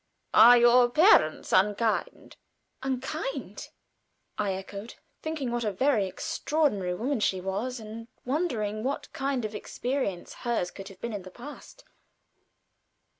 [0.33, 2.35] "Are your parents unkind?"
[2.81, 3.67] "Unkind!"
[4.35, 9.53] I echoed, thinking what a very extraordinary woman she was and wondering what kind of
[9.53, 11.83] experience hers could have been in the past.